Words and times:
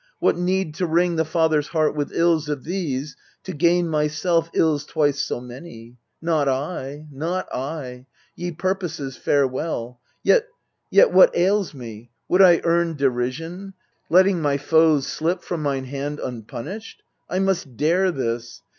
What 0.17 0.35
need 0.35 0.73
to 0.73 0.87
wring 0.87 1.15
the 1.15 1.23
father's 1.25 1.67
heart 1.67 1.95
with 1.95 2.11
ills 2.11 2.49
Of 2.49 2.63
these, 2.63 3.15
to 3.43 3.53
gain 3.53 3.87
myself 3.87 4.49
ills 4.55 4.83
twice 4.83 5.19
so 5.19 5.39
many? 5.39 5.97
Not 6.19 6.49
I, 6.49 7.05
not 7.11 7.47
I! 7.53 8.07
Ye 8.35 8.51
purposes, 8.51 9.15
farewell! 9.15 9.99
Yet 10.23 10.47
yet 10.89 11.13
what 11.13 11.37
ails 11.37 11.75
me? 11.75 12.09
Would 12.29 12.41
I 12.41 12.61
earn 12.63 12.95
derision, 12.95 13.75
Letting 14.09 14.41
my 14.41 14.57
foes 14.57 15.05
slip 15.05 15.43
from 15.43 15.61
mine 15.61 15.85
hand 15.85 16.19
unpunished? 16.19 17.03
I 17.29 17.37
must 17.37 17.77
dare 17.77 18.09
this. 18.09 18.63